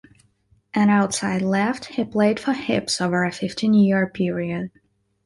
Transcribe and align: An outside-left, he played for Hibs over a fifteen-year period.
An 0.73 0.89
outside-left, 0.89 1.85
he 1.85 2.03
played 2.05 2.39
for 2.39 2.53
Hibs 2.53 2.99
over 3.01 3.23
a 3.23 3.31
fifteen-year 3.31 4.09
period. 4.09 4.71